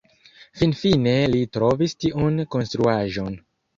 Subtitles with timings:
[0.61, 3.37] Finfine li trovis tiun konstruaĵon.